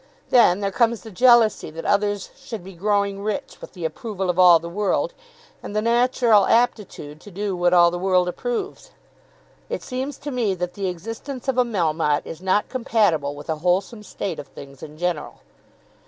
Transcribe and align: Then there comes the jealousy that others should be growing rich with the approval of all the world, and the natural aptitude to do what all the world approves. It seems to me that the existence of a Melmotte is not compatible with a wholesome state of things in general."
Then 0.31 0.61
there 0.61 0.71
comes 0.71 1.01
the 1.03 1.11
jealousy 1.11 1.69
that 1.69 1.85
others 1.85 2.31
should 2.35 2.63
be 2.63 2.73
growing 2.73 3.21
rich 3.23 3.59
with 3.61 3.73
the 3.73 3.85
approval 3.85 4.31
of 4.31 4.39
all 4.39 4.57
the 4.57 4.67
world, 4.67 5.13
and 5.61 5.75
the 5.75 5.79
natural 5.83 6.47
aptitude 6.47 7.21
to 7.21 7.29
do 7.29 7.55
what 7.55 7.71
all 7.71 7.91
the 7.91 7.99
world 7.99 8.27
approves. 8.27 8.89
It 9.69 9.83
seems 9.83 10.17
to 10.17 10.31
me 10.31 10.55
that 10.55 10.73
the 10.73 10.87
existence 10.87 11.47
of 11.47 11.59
a 11.59 11.63
Melmotte 11.63 12.25
is 12.25 12.41
not 12.41 12.67
compatible 12.67 13.35
with 13.35 13.47
a 13.47 13.57
wholesome 13.57 14.01
state 14.01 14.39
of 14.39 14.47
things 14.47 14.81
in 14.81 14.97
general." 14.97 15.41